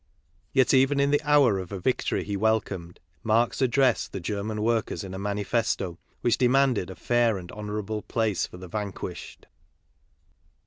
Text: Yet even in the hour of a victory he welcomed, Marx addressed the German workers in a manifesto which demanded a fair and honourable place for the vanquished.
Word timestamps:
Yet 0.51 0.73
even 0.73 0.99
in 0.99 1.11
the 1.11 1.21
hour 1.21 1.59
of 1.59 1.71
a 1.71 1.79
victory 1.79 2.23
he 2.23 2.35
welcomed, 2.35 2.99
Marx 3.21 3.61
addressed 3.61 4.13
the 4.13 4.19
German 4.19 4.63
workers 4.63 5.03
in 5.03 5.13
a 5.13 5.19
manifesto 5.19 5.99
which 6.21 6.39
demanded 6.39 6.89
a 6.89 6.95
fair 6.95 7.37
and 7.37 7.51
honourable 7.51 8.01
place 8.01 8.47
for 8.47 8.57
the 8.57 8.67
vanquished. 8.67 9.45